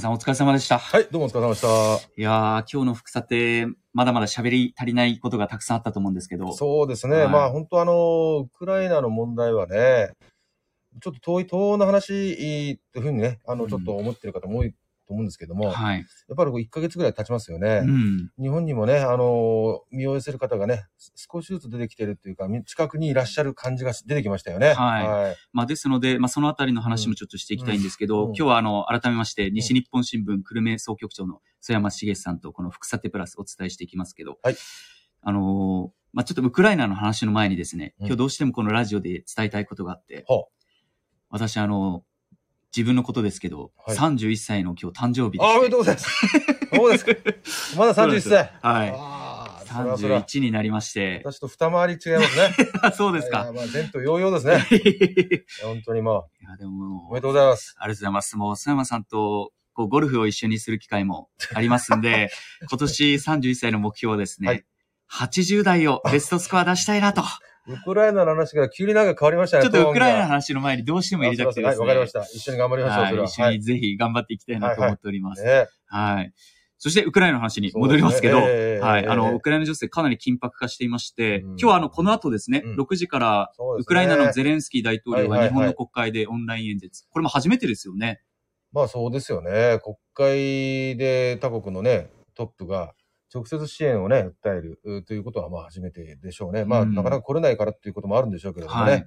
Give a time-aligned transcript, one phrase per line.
[0.00, 0.78] さんお疲れ様でした。
[0.78, 1.68] はい、どうもお疲れ様でした。
[1.68, 6.52] いやー、今日の福さて、まだまだ喋り足りないことがたくさんあったと思うんですけど。
[6.52, 7.16] そうですね。
[7.16, 10.12] はいまあ本当あの、ウクライナの問題はね、
[11.00, 14.74] ちょっと遠い、東欧の話っていうふうにね、あの、うんちょっと思ってる方も多い
[15.06, 16.00] と思うんですけども、やはい。
[16.00, 16.04] っ
[16.36, 17.82] ぱりこう1ヶ月ぐらい経ちますよね。
[17.84, 18.30] うん。
[18.40, 24.74] 日本にもね、あの、身を寄せる方がね、少しずつ出てきてるっていうか、み近くにいらっしゃる感じが出てきましたよね。
[24.74, 34.56] はいまあですので、まあそのあたりの話もちょっとしていきたいんですけど、うんうん今日はあの、改めまして、西日本新聞久留米総局長の曽山茂さんとこの福さてプラスお伝えしていきますけど、はい
[35.22, 40.48] あのーまあちょっとウクライナの話の前にですね、うん今日どうしてもこのラジオで伝えたいことがあって、ほ
[41.28, 42.04] 私あの、
[42.76, 46.10] 自分のことですけど、はい31歳の今日誕生日であ、おめでとうございます。
[46.74, 47.12] そうですか。
[47.78, 48.52] まだ31歳。
[48.60, 48.92] はい。
[48.94, 51.22] ああ、それはそれは31になりまして。
[51.24, 52.92] 私と二回り違いますね。
[52.92, 53.50] そうですか。
[53.54, 55.44] まあ、前途洋々ですね。
[55.64, 57.74] 本当にまあ、いや、でも、おめでとうございます。
[57.78, 58.36] ありがとうございます。
[58.36, 62.30] もう、須山さんと、こう、ゴルフを一緒にする機会もありますんで、
[62.68, 64.64] 今年31歳の目標はですね、はい
[65.08, 67.22] 80代をベストスコア出したいなと。
[67.68, 69.64] ウクライナの話が急になんか変わりましたね。
[69.64, 71.74] ちょっとウクライナの話の前にどうしても入れたくてですね。
[71.74, 72.22] はい、わかりました。
[72.22, 73.28] 一緒に頑張りましょう、はいそれは。
[73.28, 75.44] 一緒にぜひ頑張っていきたいなと思っております。
[75.86, 76.16] はい。
[76.24, 76.32] ね
[76.78, 79.06] そして、ウクライナの話に戻りますけど、ねええはい。
[79.06, 87.06] あの、ええウクライナ情勢かなり緊迫化していまして、うん今日はあの、この後ですね、うん6時から、ウクライナのゼレンスキー大統領がはいはいはい日本の国会でオンライン演説。
[87.08, 88.20] これも初めてですよね。
[88.72, 89.78] まあそうですよね。
[89.82, 92.92] 国会で他国のね、トップが
[93.32, 96.64] 直接支援をね、訴えるうということはまあ初めてでしょうね。
[96.64, 98.92] まあ、うんなかなか来れないからっていうこともあるんでしょうけれどもね。
[98.92, 99.06] はい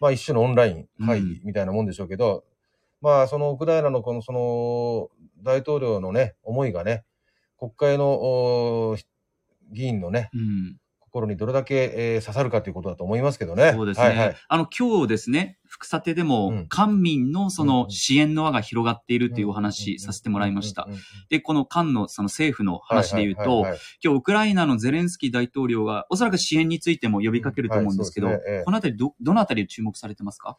[0.00, 2.44] まあ一種のオンライン会議みたいなもんでしょうけど、
[3.00, 5.08] まあそのウクライナのこのその
[5.42, 7.04] 大統領のね、思いがね、
[7.58, 8.96] 国会のお
[9.72, 10.76] 議員のね、うん。
[11.16, 13.72] 心にどれだけ、えー刺さるかということだと思いますけどね。
[13.72, 14.06] そうですね。
[14.06, 14.36] はいはい。
[14.48, 16.66] あの、今日ですね、福さてでも、うん。
[16.68, 20.88] 官民のそうんの支援の輪が広がっているというお話させてもらいました。
[21.30, 23.66] で、この官のその政府の話で言うと
[24.02, 28.32] 今日ウクライナのゼレンスキー大統領が、おそらく支援についても呼びかけると思うんですけど、うん。
[28.34, 28.58] はいそうですね。
[28.58, 28.64] ええ。
[28.64, 30.56] このあたりど、どのあたりを注目されてますか？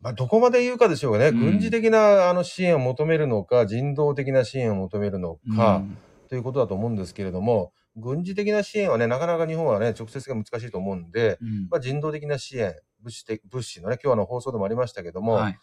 [0.00, 1.40] まあ、どこまで言うかでしょうがね、うん。
[1.40, 5.98] 軍事的なあの支援を求めるのか、人道的な支援を求めるのか、うん。
[6.28, 15.58] ということだと思うんですけれども、軍事的な支援はね、なかなか日本はね、直接が難しいと思うんで、うんまあ、人道的な支援、物資的物資のね、今日の放送でもありましたけども、はい。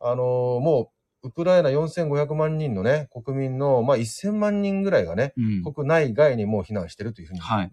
[0.00, 7.70] あのーもう、ウクライナ4500万人のね、国民の、まあ、1000万人ぐらいがね、うん国内外にもう避難してるというふうにね、はい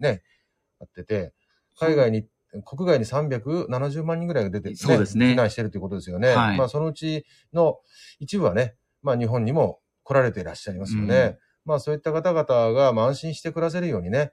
[0.78, 1.32] なってて、
[1.78, 2.26] 海外に、
[2.64, 6.34] 国外に370万人ぐらいが出て、そうですね避難してるということですよね。
[6.34, 7.78] はいまあ、そのうちの
[8.18, 11.38] 一部はね、まあ、日本にも来られていらっしゃいますよね。
[11.66, 14.32] まあ、そういった方々が、まあ、安心して暮らせるようにね、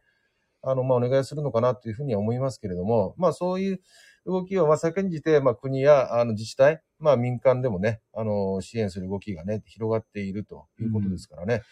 [0.62, 3.82] あの、まあ、お願いするのかなというふうには思いますけれども、まあ、そういう
[4.26, 11.64] 動きを、まあ、先んじて、まあ、国や、あの、自治体、まあ、民間でもね、あの、支援する動きがね、広がっているということですからね。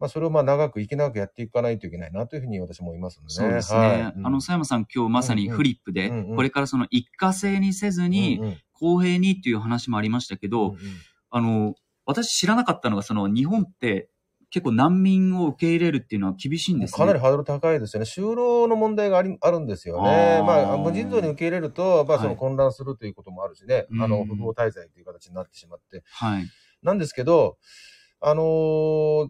[0.00, 3.34] まあ、それをまあ、長く、息長くやっていかないといけないなというふうに私も思いますのでね。
[3.34, 3.78] そうですね。
[3.78, 10.78] はいあの、佐山さん今日まさにフリップで、うんうんこれからその一過性にせずに、うんうん公平にっていう話もありましたけど、うんうん
[11.30, 11.74] あの、
[12.04, 14.08] 私知らなかったのが、その日本って
[14.52, 16.98] 結構難民を受け入れるっていうのは厳しいんですね。
[16.98, 18.04] かなりハードル高いですよね。
[18.04, 20.40] 就労の問題がありあるんですよあね。
[20.42, 26.02] ーまあ、無尽蔵に受け入れると、まあ、そはいの混乱するということもあるしね、あの、うん不法滞在という形になってしまって。
[26.12, 26.44] はい。
[26.82, 27.56] なんですけど、
[28.20, 29.28] あのー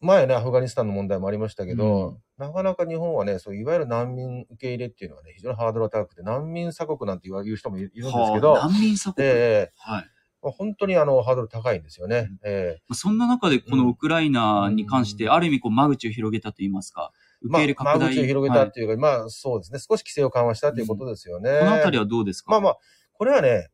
[0.00, 9.28] 前ね、アフガニスタンの問題もありましたけど、なかなか日本はね、そういわゆる難民受け入れっていうのはね、非常にハードルが高くて、難民鎖国なんて言う人もいるんですけど、はあ難民鎖国。
[9.28, 10.04] ええはい。
[10.42, 12.28] まあ本当にあの、ハードル高いんですよね。
[12.30, 12.38] うん。
[12.44, 12.94] ええ。
[12.94, 15.32] そんな中でこのウクライナに関して、うん。
[15.32, 17.12] ある意味こう間口を広げたと言いますか、
[17.42, 17.98] 受けまあ入れ、拡大。
[17.98, 21.58] 間口を広げはいたっていうか、まあそうですね、少し規制を緩和したということですよね。
[21.60, 22.52] このあたりはどうですか？
[22.52, 22.78] まあまあ、
[23.12, 23.68] これはね、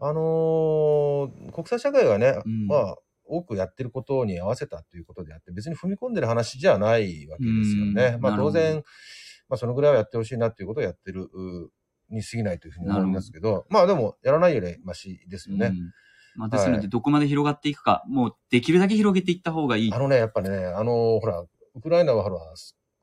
[0.00, 2.66] あのー国際社会がね、うん。
[2.66, 8.18] まあ、多くやってることに合わせたということであって、別に踏み込んでる話じゃないわけですよね。
[8.20, 8.82] まあ当然、
[9.48, 11.70] まあそのぐらいはやってほしいなっていうことをやってるう
[12.10, 15.66] に過ぎないというふうに思いますけど、まあでも、やらないよりマシですよね。
[15.66, 15.92] うん
[16.36, 19.98] まあ、ですので、はいどこまで広がっていくか、もうできるだけ広げていった方がいいあ。
[19.98, 22.36] のね、やっぱね、あのーほら、ウクライナはほら、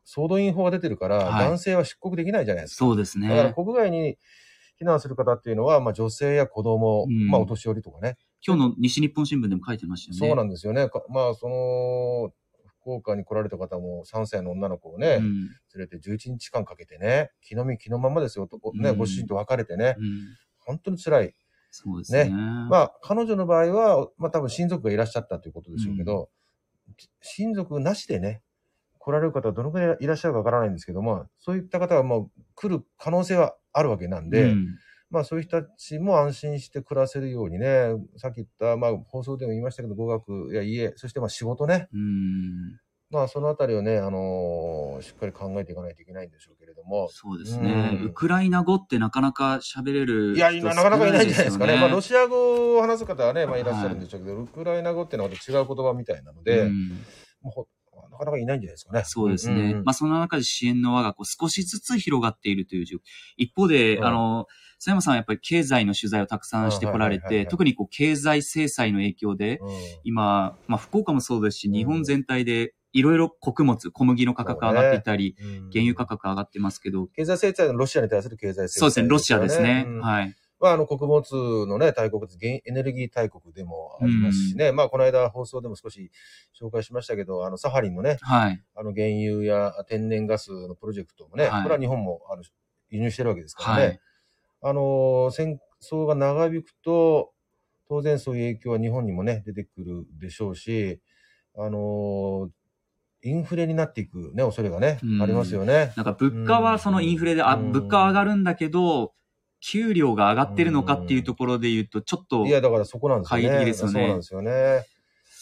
[0.05, 2.85] 総動員法が出てるから、はい男性は出国できないじゃないですか。
[2.85, 3.53] そうですだからね。
[3.53, 4.17] 国外に
[4.81, 10.27] 避難する方っていうのは、まあ女性や子供、うんまあお年寄りとかね、今日の西日本新聞でも書いてましたよね。
[10.29, 10.89] そうなんですよね。
[10.89, 12.31] かまあ、その、
[12.87, 15.33] 福岡に来られた方も3歳の女の子をね、うん。
[15.43, 18.97] 連れて11日間かけてね、気の身気のままですよ、とね、うん。
[18.97, 20.05] ご主人と別れてね、うん。
[20.59, 21.35] 本当に辛い。
[21.69, 22.25] そうですね。
[22.25, 22.31] ね。
[22.31, 26.29] まあ、彼女の場合は、まあ多分親族がいらっしゃったということでしょうけど、
[27.21, 28.41] 親族なしでね、
[28.99, 34.67] 来られる方はどのくらいいらっしゃるかわからないんですけども、そういった方はもう来る可能性はあるわけなんで、うん
[35.09, 42.79] まあそういう人たちも安心して暮らせるようにね、さっき言った、まあ放送でも言いましたけど、語学や家、そしてまあ仕事ね、うん。
[43.09, 47.99] まあそのあたりをね、あのーしっかり考えていかないといけないんでしょうけれども、そうですね。
[48.01, 51.73] うんウクライナ語ってなかなか喋れるいや、人なかなかいないんじゃないですかね。
[51.75, 56.89] 少まあロシア語を話す方はね、まあいらっしゃるんでしょうけど、ウクライナ語ってのはまた違う言葉みたいなので、うん
[57.41, 57.67] もうほ
[58.17, 59.03] なかなかいないんじゃないですかね。
[59.05, 59.73] そうですね。
[59.73, 62.99] んんまあ、その中で支援の輪がこう少しずつ広がっているという状況。
[63.37, 64.05] 一方で、うん。
[64.05, 64.47] あの、
[64.79, 69.67] 佐山さんはやっぱり経済の取材をたくさんしてこられて、特にこう経済制裁の影響で、うん。
[70.03, 71.73] 今、まあ、福岡もそうですし、うん。
[71.73, 75.69] 日本全体でいろいろ穀物、小麦の価格上がっていたり、うん。
[75.71, 79.85] 原油価格上がってますけど、経済制裁のロシアに対する経済制裁、そうですね、ロシアですね。
[79.87, 80.01] うん。
[80.01, 80.35] はい。
[80.59, 84.71] まあ、あの、穀物のね、大国エネルギー大国でもありますしね。
[84.71, 86.11] まあ、この間放送でも少し
[86.59, 88.63] 紹介しましたけど、あの、サハリンのね、はい。
[88.75, 92.43] あの、原油や天然ガスのプロジェクトもね、はいこれは日本も、あの、
[92.89, 93.83] 輸入してるわけですからね。
[93.83, 93.99] はい。
[94.63, 97.33] あの、戦争が長引くと、
[97.87, 100.99] 当然そういう影響は日本にもね、出てくるでしょうし、
[101.55, 102.49] あの、
[103.23, 105.93] インフレになっていくね、恐れがね、うんありますよね。
[105.95, 109.13] なんか物価はそのインフレで、あ、うん物価は上がるんだけど、
[109.59, 113.43] 給料が上がってるのかっていうところで言うと、ちょっとい、や、だからそこなんですよね。
[113.43, 113.93] 懐疑的ですよね。
[113.93, 114.85] そうなんですよね。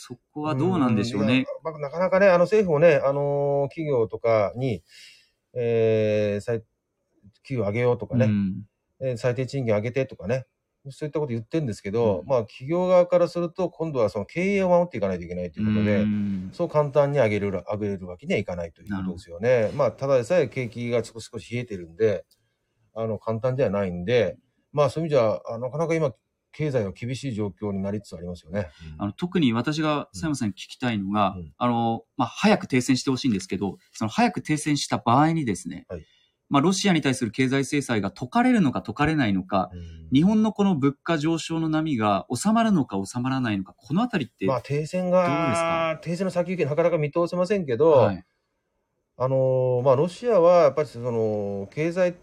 [0.07, 1.45] そこはどうなんでしょうね。
[1.63, 4.83] まあなかなかね、あの政府もね、あのー企業とかに、
[5.53, 6.62] えー、最
[7.44, 8.63] 給与上げようとかね、うん。
[9.01, 10.45] えー最低賃金上げてとかね、
[10.91, 12.27] そういったこと言ってるんですけど、うん。
[12.27, 16.50] まあ企業側からすると、今度はその経営を守っていかないといけないということで、うん。
[16.53, 19.71] そう簡単に上げる、上げれるわけにはいかないということですよね。
[19.73, 22.25] まあ、ただでさえ景気が少し少し冷えてるんで、
[22.95, 24.38] あの、簡単ではないんで、
[24.71, 26.13] まあそういう意味じゃ、あなかなか今、
[26.56, 28.69] 経済は厳しい状況になりつつありますよね。
[28.97, 31.53] あの特に私が佐山さんに聞きたいのが、うん。
[31.57, 36.06] あの、まあ、早く停戦してほしいんですけど、その早く停戦した場合にですね、はい。
[36.47, 40.09] まあ、ロシアに対する経済制裁が解かれるのか解かれないのか、うん。
[40.13, 48.25] 日本のこの物価上昇の波が収まるのか収まらないのか、このあたりって、まあ停戦が、停戦の先行きなかなか見通せませんけど、はい、
[49.17, 52.15] あのーまあロシアはやっぱりその経済、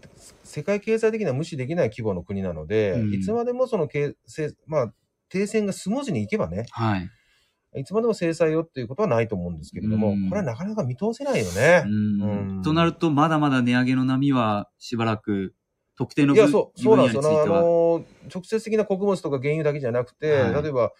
[0.43, 4.93] 世界経済的には無視できない規模の国なので、うんいつまでもその経せまあ
[5.29, 7.09] 停戦がスムーズにいけばね、はい。
[7.75, 11.83] いつまでも制裁をっていうことはないと思うんですけれども、うんこれはなかなか見通せないよね。
[11.85, 15.55] うんうんとなると、まだまだ値上げの波はしばらく、
[15.97, 17.29] 特定のいや、分そう、そうなんですよね。
[17.29, 18.03] あのー、
[18.33, 20.91] 直接的な穀物とか原油だけじゃなくて、はい例えば、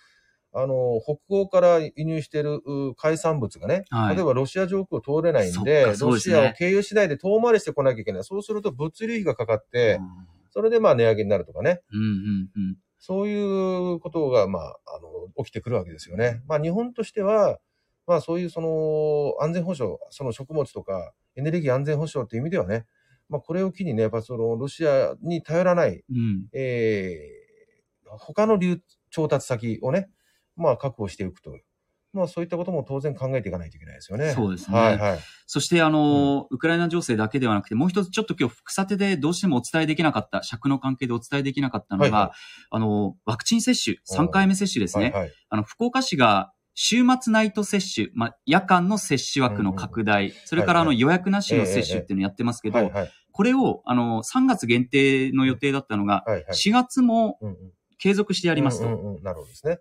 [0.56, 8.24] あのー、北欧から輸入しているう海産物がね、はい例えばロシア上空を通れないんで、ですねロシアを経由しないで遠回りしてこなきゃいけない。
[8.24, 11.82] そうすると物流費がかかって、うんそれでまあ値上げになるとかね。
[11.92, 16.42] うんうんうんそういうことが、まあ、あの、起きてくるわけですよね。
[16.48, 17.60] まあ、日本としては、
[18.08, 22.86] まあ、そういうその、安全保障、その食物とか、エネルギー安全保障という意味ではね、
[23.28, 28.80] まあ、これを機にね、やっぱその、ロシアに頼らない、うんえー、他の流、
[29.10, 30.10] 調達先をね、
[30.56, 31.58] まあ、確保していくと。
[32.14, 34.34] まあ、そういったことも当然考えていかないといけないですよね。
[34.34, 35.20] そうですねはい、はい。
[35.48, 42.32] そして、あの、ウクライナ情勢だけではなくて、もう一つちょっと今日、草手でどうしてもお伝えできなかった、尺の関係でお伝えできなかったのが、はいはい
[42.70, 45.06] あの、ワクチン接種、3回目接種ですね。
[45.06, 45.32] はい、はい。
[45.50, 52.92] あの、福岡市が、週末ナイト接種、まあ、夜間の接種枠の拡大、それからあの予約なしの接種っていうのをやってますけど。
[53.32, 56.46] これを、あの、3月限定の予定だったのが、はい、はい。
[56.52, 57.58] 4月もうんうん
[58.00, 58.88] 継続してやりますと。
[58.88, 59.80] うんうんうんなるほどですね。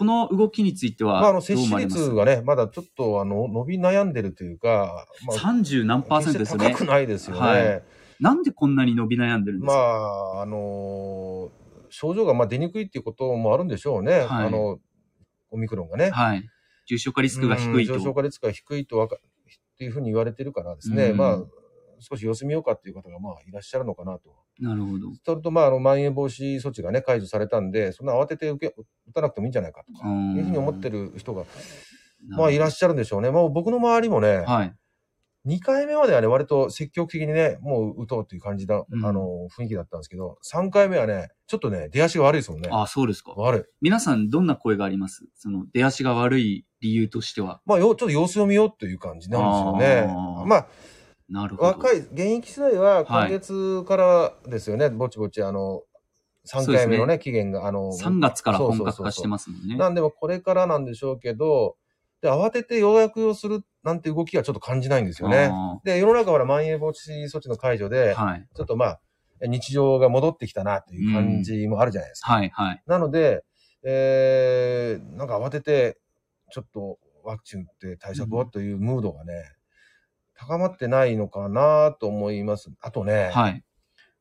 [0.00, 6.70] この動きについては、まあ、あの、接種率がね、まだちょっと、あの、伸び悩んでるというか、まあ、30何パーセントですよね。
[6.70, 7.40] 高くないですよね。
[7.40, 7.82] はい
[8.18, 11.60] なんでこんなに伸び悩んでるんですまか、あ、あのー
[11.90, 14.20] 症状がまあ出にくいっていうこともあるんでしょうね。
[14.20, 14.78] はいあの、
[15.50, 16.10] オミクロンがね。
[16.10, 16.48] はい。
[16.86, 17.94] 重症化リスクが低いと。
[17.94, 19.20] うん重症化リスクが低いとわかっ
[19.76, 21.06] ていうふうに言われてるからですね。
[21.06, 21.38] うんまあ、
[22.00, 24.30] 少し様子見ようかっていう方がまあいらっしゃるのかなと。
[24.58, 25.08] なるほど。
[25.24, 28.74] それと、まあ、あの、まん延防止措置がね、解除されたんで、そんな慌てて受け、
[29.08, 31.44] 打たなくてもいいんじゃないかとか、うんいうふうに思ってる人が、
[32.28, 33.30] まあ、いらっしゃるんでしょうね。
[33.30, 34.74] まあ、僕の周りもね、はい。
[35.46, 42.68] 2回目まではね、割と積極的にね、もう打とうっていう感じだ、うんあの、雰囲気だったんですけど、3回目はね、ちょっとね、出足が悪いですもんね。
[42.70, 43.32] あ、そうですか。
[43.32, 43.62] 悪い。
[43.80, 45.24] 皆さんどんな声があります？
[45.34, 47.62] その出足が悪い理由としては。
[47.64, 50.46] まあ、よ、ちょっと様子を見ようという感じなんですよねあー。
[50.46, 50.66] まあ、
[51.30, 51.68] なるほど。
[51.68, 55.82] 若い、現役世代は今月からですよね、ぼちぼち、あの、
[56.46, 59.76] 3回目のね、期限が、あの、3月から本格化そうそうそうそうしてますもんね。
[59.76, 61.76] なんでもこれからなんでしょうけど、
[62.20, 65.50] で、慌てて予約をするなんて動きはちょっと感じないんですよね。
[65.52, 68.46] あで、世の中はまん延防止措置の解除で、ーはい。
[68.54, 69.00] ちょっとまあ、
[69.42, 72.32] 日常が戻ってきたなという感じもあるじゃないですか。
[72.32, 72.82] はい、はい。
[72.86, 73.42] なので、
[73.84, 75.98] えー、なんか慌てて、
[76.50, 79.32] ちょっとワクチン打って対策をというムードがね、
[80.40, 82.70] 高まってないのかなと思います。
[82.80, 83.62] あとね、はい。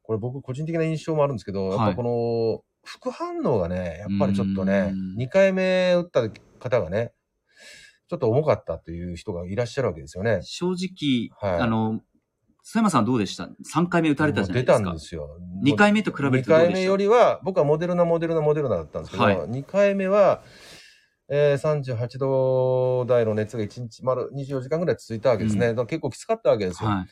[0.03, 7.13] これ僕個人的な印象もあるんですけど、はいやっぱこの、副反応がね、やっぱりちょっとねうん、2回目打った方がね、
[8.09, 10.39] ちょっと重かったという人がいらっしゃるわけですよね。
[10.41, 12.01] 正直、はいあの、
[12.65, 14.83] 須山さんどうでした ?3 回目打たれたじゃないですか。
[14.83, 15.29] たんですよ。
[15.63, 16.71] 2回目と比べる2とどうでした？
[16.71, 20.41] 回目よりは、僕はモデルナ、モデルナ、モデルナだったんですけど、はい2回目は、
[21.31, 25.67] えー、38度台の熱が1日、丸24時間ぐらい続いたわけですね。
[25.67, 26.89] うんだから結構きつかったわけですよ。
[26.89, 27.07] はい。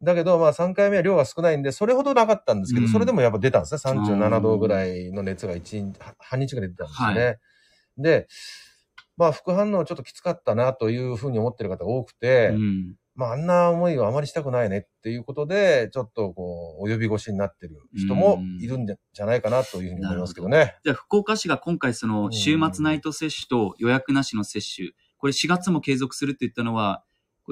[0.00, 3.80] だけど、まあ3回目は量が少ないんで、それほどなかったんですけど、うんそれでもやっぱ出たんですね。
[3.80, 7.24] 37度ぐらいの熱が1日、は半日ぐらい出たんですよね。
[7.26, 7.36] は
[7.98, 8.28] で、
[9.16, 12.94] まあ副反応ちょっときつかったなというふうに思ってる方が多くて、うん。
[13.18, 20.76] まああんな思いはあまりしたくないねっていうことで、ちょっとこう、お呼び越しになってる人もいるんじゃないかなというふうに思いますけどね。
[20.84, 27.02] じゃあ、福岡市が今回その週末ナイト接種と予約なしの接種、これ4月も継続するって言ったのは、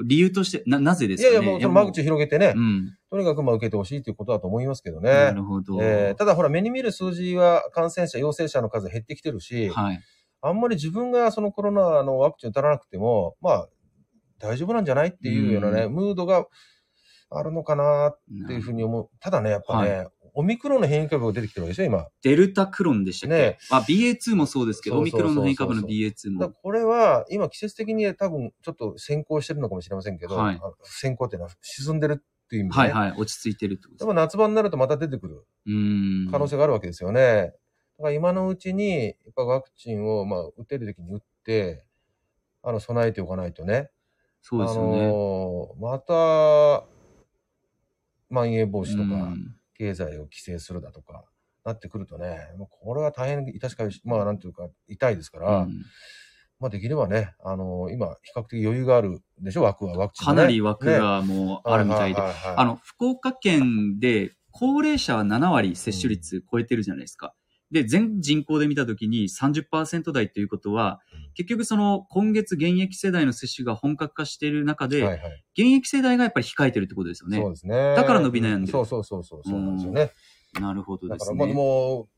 [0.05, 1.33] 理由として、な、なぜですかね？
[1.33, 2.97] いやいや、もうその間口を広げてね、うん。
[3.09, 5.33] とにかくまあ受けてほしいということだと思いますけどなね。
[5.35, 5.79] るほど。
[5.81, 9.99] えーただほら、目に見る数字は感染者、陽性者の数減ってきてるし、はい。
[10.41, 13.67] あんまり自分がそのコロナのワクチン打たなくても、まあ、
[14.39, 15.09] 大丈夫なんじゃない？
[15.09, 16.47] っていうようなね、うムードが
[17.29, 19.09] あるのかなっていうふうに思う。
[19.19, 22.07] ただね、やっぱね、オミクロンの変異株が出てきてるわけですよ、今。
[22.21, 26.41] デルタクロンでしたっけ、ねあ、BA2 もそうですけど、オミクロンの変異株の BA2 も。
[26.41, 32.93] らこれは、今季節的に多分ちょっと先行してるのかもしれませんけど、はい先行っていうのは沈んでるっていう意味で、ね。
[32.93, 33.19] はいはい。
[33.19, 35.43] 落ち着いてるってことでも夏場になるとまた出てくる。
[36.31, 37.53] 可能性があるわけですよね。
[37.97, 41.83] だから今のうちに、やっぱワクチンを、まあ、打てる時に打って、
[42.61, 43.89] あの、備えておかないとね。
[44.41, 45.05] そうですよね。
[45.05, 46.85] あのーまた、
[48.29, 51.23] まん延防止とか、うん経済を規制するだとか、
[51.63, 55.85] なってくるとね、もうこれは大変致しかし、まあ、なんていうか、痛いですから、うん
[56.59, 62.19] まあ、できればね、あのー今、比較的余裕があるでしょ、枠は、ワクチンがね、かなり枠ねがもうあるみたいで。
[62.19, 67.35] あの、福岡県で高齢者は7割接種率超えてるじゃないですか。
[67.71, 77.49] で、全人口で見たときに30%台ということは、うん結局その今月現役世代の接種が本格化している中で、はいはい現役世代がやっぱり控えてるってことですよねそう。
[77.51, 77.93] ですね。
[77.95, 80.11] だから伸び悩んでるそうそうそうそう、そうなんですよね。
[80.59, 81.53] なるほどですだから。
[81.53, 82.09] も、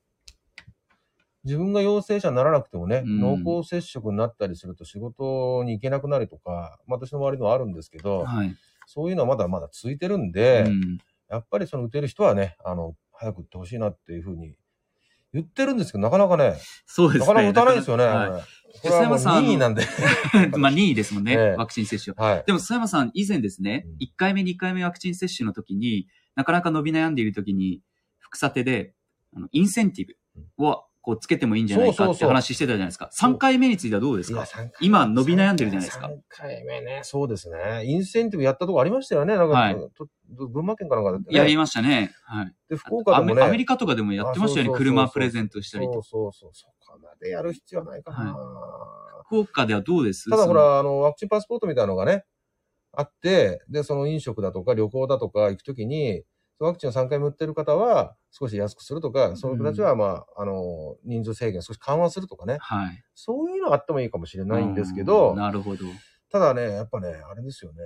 [1.43, 8.55] 自分が陽性者にならなくてもね、うん濃厚接触になったりすると仕事に行けなくなるとか、まあ私の周りのはあるんですけど、はい。
[8.85, 10.97] そういうのはまだまだ続いてるんで、うん
[11.29, 14.55] やっぱりその打てる人はね、あの、早く打ってほしいなっていうふうに
[15.33, 16.55] 言ってるんですけど、なかなかね、
[16.85, 17.27] そうですね。
[17.27, 18.05] なかなか打たないですよね。
[18.05, 18.47] なかなか
[18.81, 19.83] これはもう須山さん2位なんで。
[19.83, 22.33] は いまあ2位ですもんね、ええワクチン接種は。
[22.35, 22.43] はい。
[22.45, 27.81] でも、須山さん、以前ですねうん、1回目、2回目ワクチン接種の時に、なかなか伸び悩んでいる時に、
[28.19, 28.93] 副査定で、
[29.35, 30.07] あのインセンティ
[30.57, 33.09] ブをこうつけてもいいんじゃないかって話してたじゃないですか。
[33.11, 34.45] そう3回目についてはどうですか？
[34.81, 37.01] 今伸び悩んでるじゃないですか3回目ね。
[37.03, 37.85] そうですね。
[37.85, 39.35] インセンティブやったとこありましたよね。
[39.35, 41.23] なんか、はいと群馬県かなんかで、ね。
[41.31, 42.11] やりましたね。
[42.23, 42.53] はい。
[42.69, 43.41] で、福岡でもね。
[43.41, 44.77] アメリカとかでもやってましたよね。
[44.77, 46.03] 車プレゼントしたりと。
[46.03, 46.71] そうそうそう。
[46.79, 48.37] そこまでやる必要はないかな。
[49.25, 50.29] 福岡ではどうです？
[50.29, 52.25] ただほら、あの、ワクチンパスポートみたいなのがね、
[52.91, 56.23] あって、で、その飲食だとか旅行だとか行くときに、
[56.65, 62.57] ワクチンを3回も打ってる方は少し安くするとか、その人たちはまあ、あの、人数制限少し緩和するとかね。
[62.59, 63.03] はい。
[63.15, 65.85] そういうのあってもいいかもしれないんですけどうん、なるほど。
[66.31, 67.79] ただね、やっぱね、あれですよね。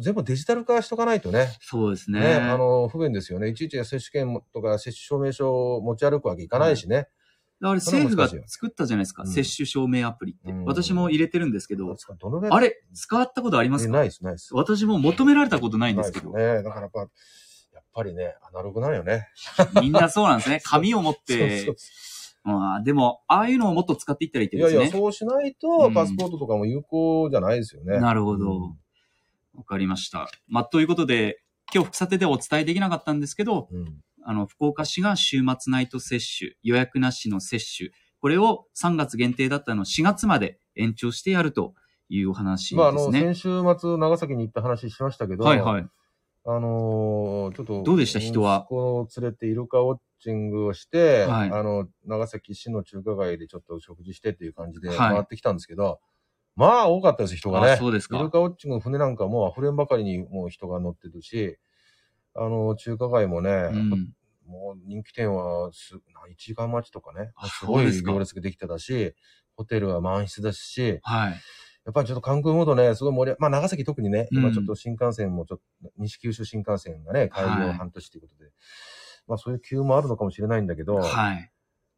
[0.00, 1.48] 全部デジタル化しとかないとね。
[1.60, 2.20] そうですね。
[2.20, 3.48] ね、あの、不便ですよね。
[3.48, 7.08] いちいち接種券とか接種証明書を持ち歩くわけいかないしね。
[7.62, 9.22] だから政府が作ったじゃないですか。
[9.22, 10.50] うん接種証明アプリって。
[10.50, 13.90] うん私も入れてるんですけど、どあれ、使ったことありますか？
[13.90, 14.50] えないです、ないです。
[14.54, 16.32] 私も求められたことないんですけど。
[16.32, 16.62] ね。
[16.62, 17.08] だからやっぱ、
[17.94, 19.28] ぱりね、アナログなのよね。
[19.80, 20.60] みんなそうなんですね。
[20.64, 21.76] 紙を持っそうてそう。
[22.44, 24.84] まあでも、ああいうのをもっと使っていったらいいってことですね。
[24.84, 28.00] いやいや、そうしないとう、んパスポートとかも有効じゃないですよね。
[28.00, 28.62] なるほどうん。
[29.54, 30.28] わかりました。
[30.48, 31.42] まあ、ということで、
[31.74, 41.74] 今日、副査定ではお伝えできなかったんですけど、うんあの、福岡市が週末ナイト接種、予約なしの接種、これを3月限定だったのを4月まで延長してやると
[42.08, 43.20] いうお話まあ、あの、ですね。
[43.20, 45.86] 先週末、長崎に行った話しましたけど、はいはい。
[46.44, 48.18] あのーちょっと、どうでした？
[48.18, 48.60] 人は？
[48.66, 56.00] 息子を連れてイルカウォッチングをして、はいあの、長崎市の中華街でちょっと食事してっていう感じではい回ってきたんですけど、
[56.56, 57.72] まあ、多かったです、人がね。
[57.72, 61.58] あそうですかイルカウォッチングの船なんかも溢れんばかりにもう人が乗ってるし、
[62.34, 64.14] あの、中華街もね、うん。
[64.46, 65.94] もう人気店はす、
[66.30, 69.14] 1時間待ちとかねあ、すごい行列ができてたし、
[69.56, 71.34] ホテルは満室だし、はい。
[71.84, 78.50] やっぱりちょっと観光モードね、すごい盛り上まあ長崎特にね、うん今ちょっと新幹線もちょっと、西九州新幹線がね、開はい業半年ということで、
[79.26, 81.50] まあそういう急もあるのかもしれないんだけど、はい。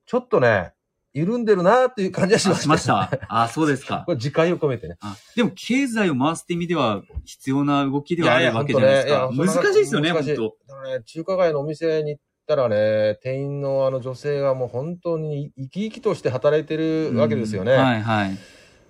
[0.07, 0.73] ちょっとね、
[1.14, 2.62] 緩んでるなっていう感じはしました。
[2.62, 3.19] あしました。
[3.29, 4.12] あ、そうですか こ。
[4.12, 4.97] れ自戒を込めてね。
[5.00, 9.09] あでも、経済を回すって意味では必要な動きではあるわけじゃないですか。
[9.09, 17.73] いやいや本当ね難しいですよね、本当だからね、中華街のお店に行ったらね、店員のあの女性がもう本当に生き生きとして働いてるわけですよね。
[17.73, 18.37] うんはいはい。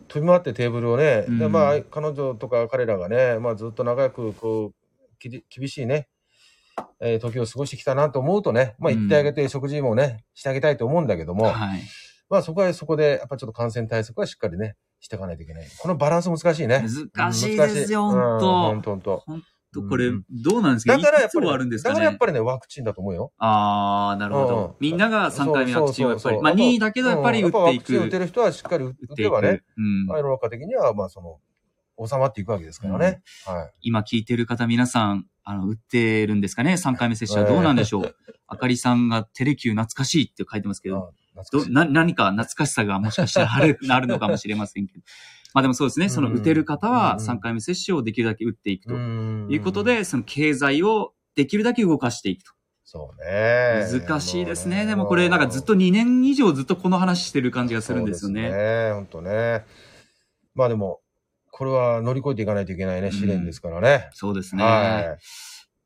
[0.09, 6.09] 飛び回ってテーブルをね、うんでまあ、彼女とか彼らがね、まあ、ずっと長くこうきり厳しいね、
[7.01, 11.81] えー時を過ごしてきたなと思うとね、まあ、うん行ってあげて食事もね、してあげたいと思うんだけども、はい。
[12.31, 15.67] まあ、そこはそこで、やっぱちょっと感染対策はしっかりね、していかないといけない。
[15.79, 16.85] このバランス難しいね。
[17.15, 19.45] 難しいですよ、うん本当本当本当
[19.75, 20.97] 本当これうん、どうなんですか？
[20.97, 21.95] だからやっぱり、いつもあるんですかね？
[21.95, 22.19] だからやっ。
[22.19, 23.33] ぱりね、ワクチンだと思うよ。
[23.39, 24.77] ああ、なるほうんど。
[24.81, 28.19] みんなが3回目ワクチンをやっぱり、そうそうそうまあ任意だけどやっぱり打っていうんやっぱワクチン打てく。
[28.21, 31.39] る人はしっかり打打ってばね、うんまあ世の中的には、まあその、
[32.07, 33.23] 収まっていくわけですからね。
[33.47, 33.73] はい。
[33.83, 38.15] 今聞いてる方皆さん、あの、打ってるんですかね ?3 回目接種はどうなんでしょう、
[38.49, 41.13] あかりさんがテレキュー懐かしいって書いてますけど、
[41.53, 45.01] どな何か懐かしさがもしかしたらある あるのかもしれませんけど。
[45.55, 46.09] まあでもそうですね。
[46.09, 52.53] そのうん打てる方はうん3回目接種をできるだけ打っていくとんいうこと、で、その経済をできるだけ動かしていくと。
[52.85, 53.87] そうね。
[53.91, 54.85] 難しいですね。
[54.85, 58.51] でもこれなんかずっと2年以上ずっとこの話してる感じがするんですよね。
[58.51, 58.93] そうね。
[58.93, 59.65] 本当ね。
[60.55, 61.01] まあでも、
[61.51, 64.09] これは乗り越えていかないといけないね、試練ですからね。
[64.13, 64.65] そうですね。
[64.65, 65.19] はい。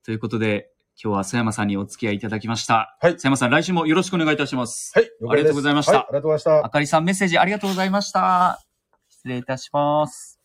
[0.04, 0.70] ということで、
[1.02, 2.96] 今日は佐山さんにお付き合いいただきました。
[3.00, 4.92] はい佐山さん、来週もよろしくお願いいたします。
[4.94, 5.10] はい。
[5.30, 6.70] ありがとうございましたはい、ありがとうございましたあ。
[6.70, 8.67] かりさん、メッセージありがとうございました。
[9.28, 10.38] 失礼いたします。